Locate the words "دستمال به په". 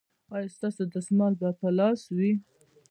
0.93-1.67